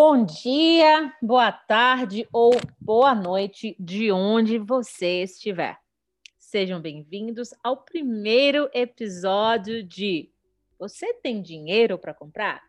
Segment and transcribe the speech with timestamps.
[0.00, 5.76] Bom dia, boa tarde ou boa noite, de onde você estiver.
[6.38, 10.30] Sejam bem-vindos ao primeiro episódio de
[10.78, 12.62] Você tem dinheiro para comprar?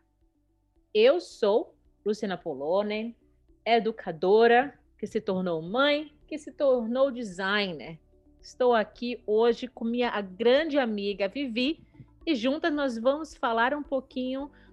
[0.92, 1.72] Eu sou
[2.04, 3.16] Luciana Polone,
[3.64, 8.00] educadora que se tornou mãe, que se tornou designer.
[8.42, 11.80] Estou aqui hoje com minha grande amiga Vivi
[12.26, 14.69] e juntas nós vamos falar um pouquinho sobre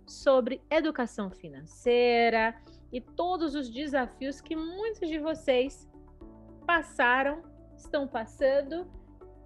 [0.69, 2.55] educação financeira
[2.91, 5.87] e todos os desafios que muitos de vocês
[6.65, 7.41] passaram,
[7.75, 8.87] estão passando,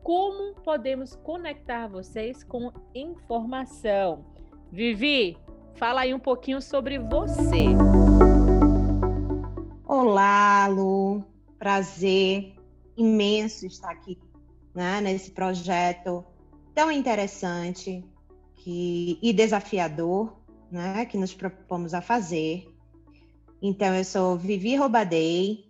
[0.03, 4.25] como podemos conectar vocês com informação.
[4.71, 5.37] Vivi,
[5.75, 7.67] fala aí um pouquinho sobre você.
[9.85, 11.23] Olá, Lu.
[11.59, 12.55] Prazer
[12.98, 14.17] imenso estar aqui
[14.73, 16.25] né, nesse projeto
[16.73, 18.04] tão interessante
[18.55, 20.40] que, e desafiador
[20.71, 22.65] né, que nos propomos a fazer.
[23.61, 25.65] Então, eu sou Vivi Robadei,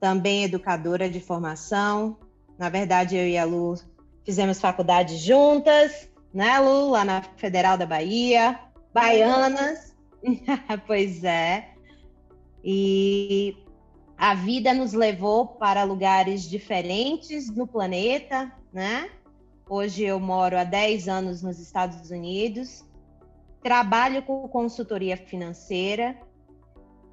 [0.00, 2.18] também educadora de formação.
[2.58, 3.74] Na verdade, eu e a Lu
[4.24, 6.90] fizemos faculdade juntas, né, Lu?
[6.90, 8.58] Lá na Federal da Bahia,
[8.92, 9.94] baianas.
[10.86, 11.70] pois é.
[12.64, 13.56] E
[14.18, 19.08] a vida nos levou para lugares diferentes no planeta, né?
[19.68, 22.84] Hoje eu moro há 10 anos nos Estados Unidos
[23.66, 26.16] trabalho com consultoria financeira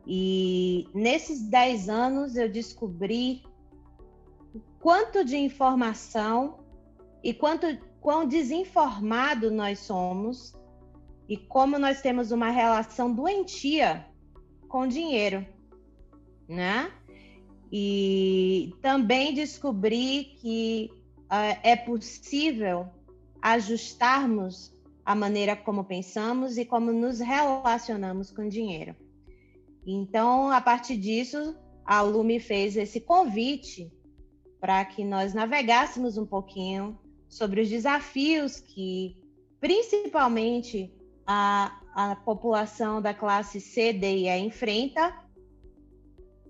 [0.05, 3.41] e nesses 10 anos eu descobri
[4.79, 6.59] quanto de informação
[7.23, 7.65] e quanto
[7.99, 10.53] quão desinformado nós somos
[11.27, 14.05] e como nós temos uma relação doentia
[14.69, 15.43] com dinheiro,
[16.47, 16.91] né?
[17.71, 20.91] E também descobri que
[21.31, 22.89] uh, é possível
[23.41, 24.72] ajustarmos
[25.05, 28.95] a maneira como pensamos e como nos relacionamos com dinheiro.
[29.85, 31.55] Então, a partir disso,
[31.85, 33.91] a Lu me fez esse convite
[34.59, 36.97] para que nós navegássemos um pouquinho
[37.27, 39.17] sobre os desafios que,
[39.59, 40.93] principalmente,
[41.27, 45.13] a, a população da classe C, D e E enfrenta,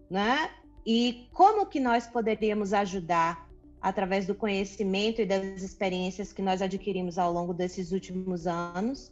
[0.09, 0.51] né?
[0.85, 3.49] E como que nós poderíamos ajudar
[3.83, 9.11] através do conhecimento e das experiências que nós adquirimos ao longo desses últimos anos,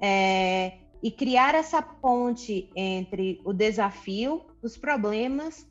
[0.00, 5.64] é, e criar essa ponte entre o desafio, os problemas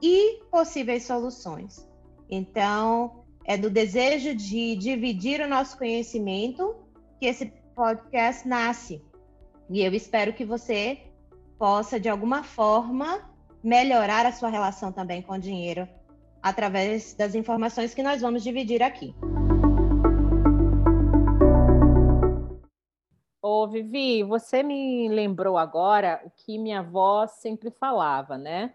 [0.00, 1.86] e possíveis soluções.
[2.30, 6.74] Então, é do desejo de dividir o nosso conhecimento
[7.20, 9.02] que esse podcast nasce.
[9.68, 10.98] E eu espero que você
[11.58, 13.30] possa, de alguma forma,
[13.62, 15.86] melhorar a sua relação também com o dinheiro
[16.42, 19.14] através das informações que nós vamos dividir aqui.
[23.40, 28.74] Ô, Vivi, você me lembrou agora o que minha avó sempre falava, né?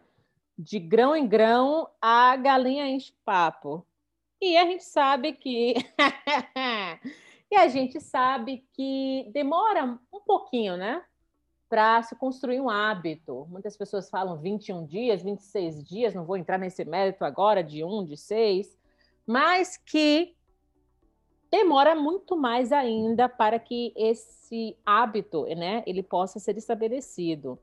[0.58, 3.86] De grão em grão, a galinha enche papo.
[4.42, 5.76] E a gente sabe que.
[7.52, 11.04] e a gente sabe que demora um pouquinho, né?
[11.70, 13.46] Para se construir um hábito.
[13.50, 18.04] Muitas pessoas falam 21 dias, 26 dias, não vou entrar nesse mérito agora de um,
[18.04, 18.78] de seis,
[19.26, 20.36] mas que
[21.52, 27.60] demora muito mais ainda para que esse hábito, né, ele possa ser estabelecido.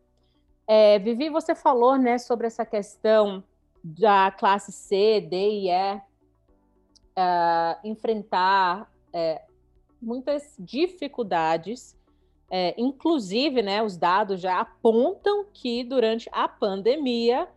[0.67, 3.45] É, Vivi, você falou, né, sobre essa questão
[3.83, 9.53] da classe C, D e E uh, enfrentar uh,
[10.01, 11.97] muitas dificuldades
[12.51, 17.49] é, inclusive, né, os dados já apontam que durante a pandemia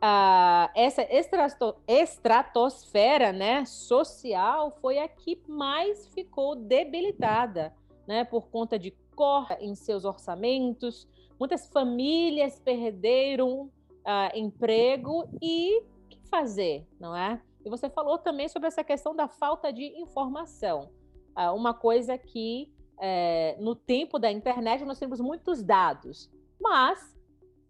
[0.00, 7.74] a, essa estrato, estratosfera né, social foi a que mais ficou debilitada,
[8.06, 11.06] né, por conta de corte em seus orçamentos.
[11.38, 13.70] Muitas famílias perderam
[14.04, 17.40] uh, emprego e o que fazer, não é?
[17.64, 20.90] E você falou também sobre essa questão da falta de informação.
[21.36, 26.30] Uh, uma coisa que é, no tempo da internet, nós temos muitos dados,
[26.60, 27.12] mas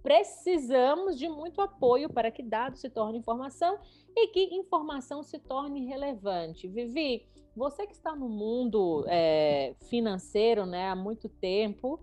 [0.03, 3.79] precisamos de muito apoio para que dados se tornem informação
[4.17, 6.67] e que informação se torne relevante.
[6.67, 7.27] Vivi,
[7.57, 12.01] você que está no mundo é, financeiro né, há muito tempo,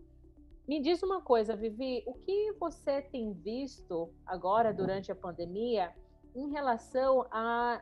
[0.68, 5.94] me diz uma coisa, Vivi, o que você tem visto agora durante a pandemia
[6.36, 7.82] em relação a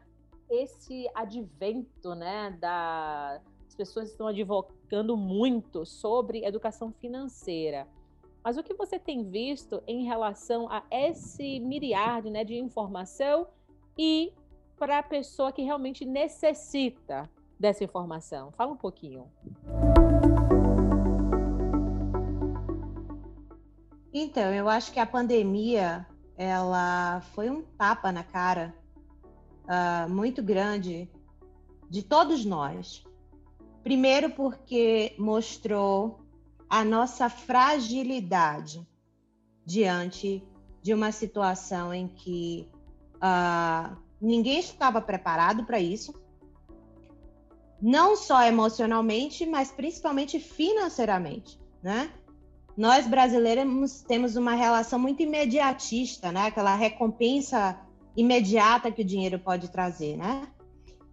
[0.49, 3.41] esse advento né, da,
[3.77, 4.76] pessoas estão advogando
[5.17, 7.87] muito sobre educação financeira.
[8.43, 13.47] Mas o que você tem visto em relação a esse miriade né, de informação
[13.97, 14.31] e
[14.77, 17.29] para a pessoa que realmente necessita
[17.59, 18.51] dessa informação?
[18.51, 19.29] Fala um pouquinho.
[24.13, 26.07] Então, eu acho que a pandemia
[26.37, 28.73] ela foi um tapa na cara
[29.65, 31.09] uh, muito grande
[31.89, 33.06] de todos nós.
[33.87, 36.19] Primeiro, porque mostrou
[36.69, 38.85] a nossa fragilidade
[39.65, 40.43] diante
[40.83, 42.69] de uma situação em que
[43.15, 46.13] uh, ninguém estava preparado para isso,
[47.81, 52.11] não só emocionalmente, mas principalmente financeiramente, né?
[52.75, 56.47] Nós brasileiros temos uma relação muito imediatista, né?
[56.47, 57.79] Aquela recompensa
[58.17, 60.45] imediata que o dinheiro pode trazer, né?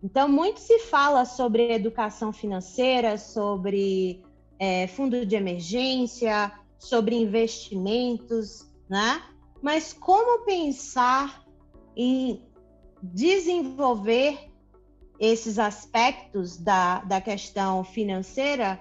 [0.04, 4.22] Então, muito se fala sobre educação financeira, sobre
[4.58, 9.22] é, fundo de emergência, sobre investimentos, né?
[9.62, 11.42] Mas como pensar
[11.96, 12.42] em
[13.02, 14.50] desenvolver
[15.18, 18.78] esses aspectos da, da questão financeira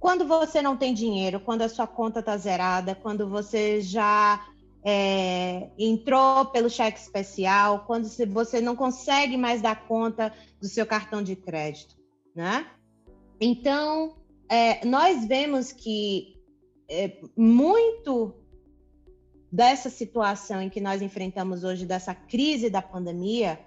[0.00, 4.42] quando você não tem dinheiro, quando a sua conta está zerada, quando você já
[4.84, 11.22] é, entrou pelo cheque especial, quando você não consegue mais dar conta do seu cartão
[11.22, 11.96] de crédito,
[12.36, 12.66] né?
[13.40, 14.16] Então,
[14.48, 16.34] é, nós vemos que
[16.88, 18.34] é, muito
[19.50, 23.58] dessa situação em que nós enfrentamos hoje, dessa crise da pandemia,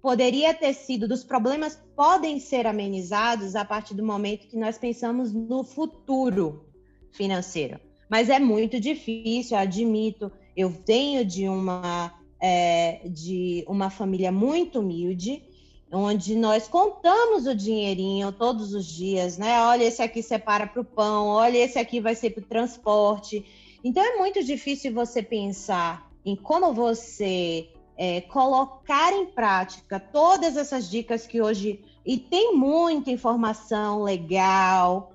[0.00, 5.32] poderia ter sido, dos problemas podem ser amenizados a partir do momento que nós pensamos
[5.32, 6.66] no futuro
[7.12, 7.80] financeiro.
[8.08, 10.30] Mas é muito difícil, admito.
[10.56, 15.42] Eu venho de uma, é, de uma família muito humilde,
[15.90, 19.60] onde nós contamos o dinheirinho todos os dias, né?
[19.62, 23.44] Olha, esse aqui separa para o pão, olha, esse aqui vai ser para o transporte.
[23.82, 30.90] Então é muito difícil você pensar em como você é, colocar em prática todas essas
[30.90, 31.80] dicas que hoje.
[32.04, 35.13] E tem muita informação legal,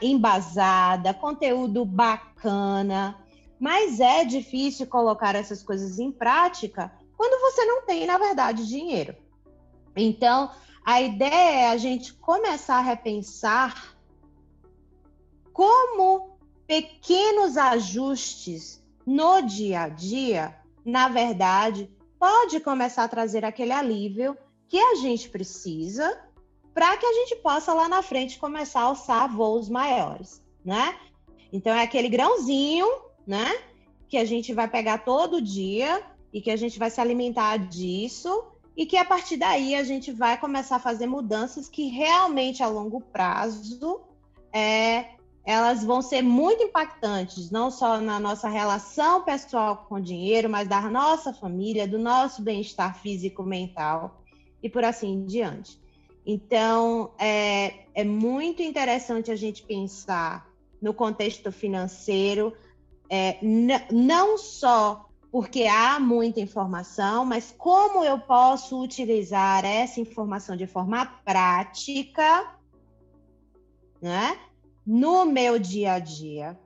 [0.00, 3.16] embasada, conteúdo bacana,
[3.58, 9.14] mas é difícil colocar essas coisas em prática quando você não tem, na verdade, dinheiro.
[9.94, 10.50] Então,
[10.84, 13.94] a ideia é a gente começar a repensar
[15.52, 24.36] como pequenos ajustes no dia a dia, na verdade, pode começar a trazer aquele alívio
[24.68, 26.18] que a gente precisa
[26.74, 30.96] para que a gente possa lá na frente começar a alçar voos maiores, né?
[31.52, 32.86] Então é aquele grãozinho,
[33.26, 33.58] né?
[34.08, 36.02] Que a gente vai pegar todo dia
[36.32, 38.44] e que a gente vai se alimentar disso
[38.76, 42.68] e que a partir daí a gente vai começar a fazer mudanças que realmente a
[42.68, 44.00] longo prazo
[44.52, 45.10] é,
[45.44, 50.68] elas vão ser muito impactantes, não só na nossa relação pessoal com o dinheiro, mas
[50.68, 54.22] da nossa família, do nosso bem-estar físico, mental
[54.62, 55.80] e por assim em diante.
[56.24, 60.48] Então, é, é muito interessante a gente pensar
[60.80, 62.54] no contexto financeiro,
[63.08, 63.38] é,
[63.90, 71.06] não só porque há muita informação, mas como eu posso utilizar essa informação de forma
[71.24, 72.56] prática,
[74.02, 74.38] né?
[74.84, 76.58] no meu dia a dia,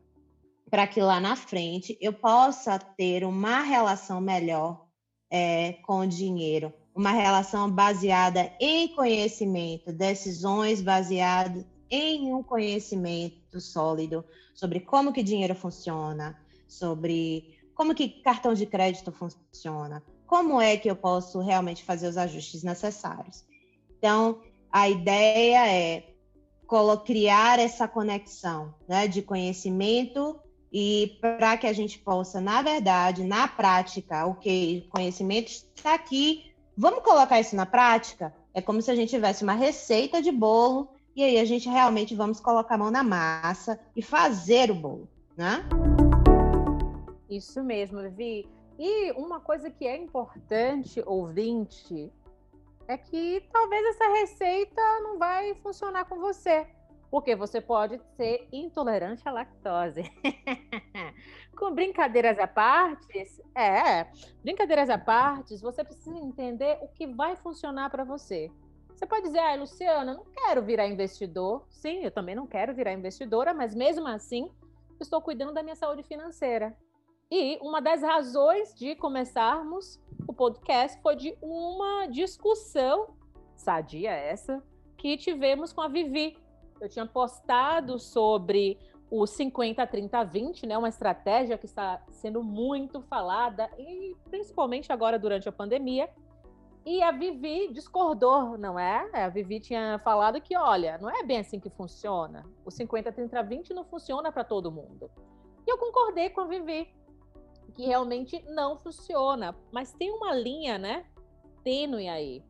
[0.70, 4.86] para que lá na frente eu possa ter uma relação melhor
[5.30, 14.24] é, com o dinheiro, uma relação baseada em conhecimento, decisões baseadas em um conhecimento sólido
[14.54, 20.88] sobre como que dinheiro funciona, sobre como que cartão de crédito funciona, como é que
[20.88, 23.44] eu posso realmente fazer os ajustes necessários.
[23.98, 26.14] Então, a ideia é
[27.04, 30.40] criar essa conexão né, de conhecimento
[30.72, 34.36] e para que a gente possa, na verdade, na prática, o
[34.88, 38.34] conhecimento está aqui, vamos colocar isso na prática?
[38.52, 42.14] É como se a gente tivesse uma receita de bolo e aí a gente realmente
[42.14, 45.64] vamos colocar a mão na massa e fazer o bolo, né?
[47.30, 48.48] Isso mesmo, Levi.
[48.78, 52.12] E uma coisa que é importante, ouvinte,
[52.88, 56.66] é que talvez essa receita não vai funcionar com você,
[57.10, 60.02] porque você pode ser intolerante à lactose.
[61.56, 64.06] com brincadeiras à parte, é,
[64.42, 68.50] brincadeiras à parte, você precisa entender o que vai funcionar para você.
[68.94, 71.64] Você pode dizer, ah, Luciana, não quero virar investidor.
[71.68, 74.50] Sim, eu também não quero virar investidora, mas mesmo assim,
[75.00, 76.76] estou cuidando da minha saúde financeira.
[77.30, 83.16] E uma das razões de começarmos o podcast foi de uma discussão,
[83.56, 84.62] sadia essa,
[84.96, 86.36] que tivemos com a Vivi.
[86.80, 88.78] Eu tinha postado sobre
[89.10, 95.18] o 50 30 20, né, uma estratégia que está sendo muito falada e principalmente agora
[95.18, 96.08] durante a pandemia.
[96.86, 99.08] E a Vivi discordou, não é?
[99.14, 102.44] A Vivi tinha falado que, olha, não é bem assim que funciona.
[102.64, 105.10] O 50 30 20 não funciona para todo mundo.
[105.66, 106.92] E eu concordei com a Vivi,
[107.74, 109.56] que realmente não funciona.
[109.72, 111.06] Mas tem uma linha, né?
[111.62, 112.44] Tênue aí.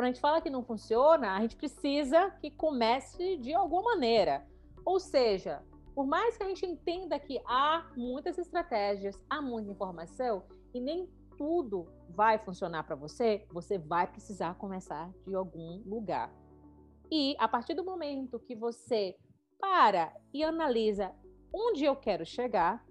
[0.00, 4.48] Quando a gente fala que não funciona, a gente precisa que comece de alguma maneira.
[4.82, 5.62] Ou seja,
[5.94, 10.42] por mais que a gente entenda que há muitas estratégias, há muita informação
[10.72, 16.32] e nem tudo vai funcionar para você, você vai precisar começar de algum lugar.
[17.10, 19.14] E a partir do momento que você
[19.58, 21.12] para e analisa
[21.52, 22.82] onde eu quero chegar,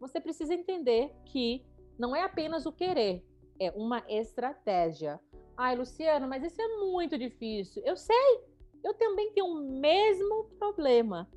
[0.00, 1.64] você precisa entender que
[1.96, 3.24] não é apenas o querer,
[3.60, 5.20] é uma estratégia.
[5.60, 7.82] Ai, Luciano, mas isso é muito difícil.
[7.84, 8.44] Eu sei,
[8.84, 11.28] eu também tenho o mesmo problema.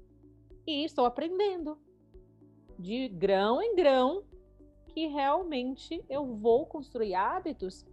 [0.68, 1.76] E estou aprendendo
[2.78, 4.24] de grão em grão
[4.90, 7.84] que realmente eu vou construir hábitos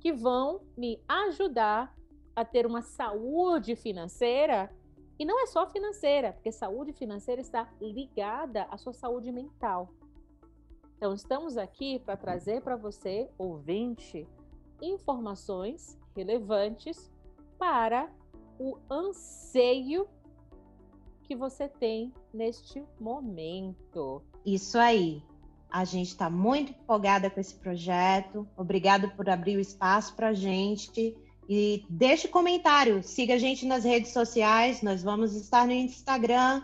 [0.00, 1.94] que vão me ajudar
[2.34, 4.74] a ter uma saúde financeira
[5.16, 9.88] e não é só financeira, porque saúde financeira está ligada à sua saúde mental.
[10.96, 14.26] Então, estamos aqui para trazer para você, ouvinte,
[14.80, 17.10] informações relevantes
[17.58, 18.08] para
[18.58, 20.08] o anseio
[21.22, 24.22] que você tem neste momento.
[24.44, 25.22] Isso aí.
[25.68, 28.48] A gente está muito empolgada com esse projeto.
[28.56, 31.16] Obrigado por abrir o espaço para a gente.
[31.48, 34.80] E deixe comentário, siga a gente nas redes sociais.
[34.82, 36.62] Nós vamos estar no Instagram,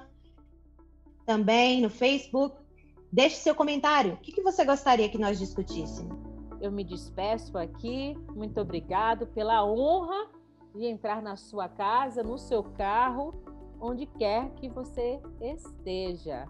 [1.26, 2.57] também no Facebook.
[3.12, 4.14] Deixe seu comentário.
[4.14, 6.32] O que, que você gostaria que nós discutíssemos?
[6.62, 8.16] Eu me despeço aqui.
[8.37, 10.31] Muito obrigado pela honra
[10.73, 13.35] de entrar na sua casa, no seu carro
[13.81, 16.47] onde quer que você esteja.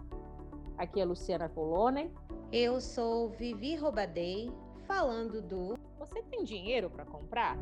[0.77, 2.11] Aqui é Luciana Colone.
[2.51, 4.51] Eu sou Vivi Robadei,
[4.85, 7.57] falando do Você tem dinheiro para comprar?